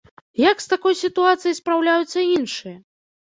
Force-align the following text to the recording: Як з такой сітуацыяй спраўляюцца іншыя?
Як 0.51 0.61
з 0.63 0.71
такой 0.73 0.95
сітуацыяй 1.01 1.55
спраўляюцца 1.59 2.25
іншыя? 2.33 2.75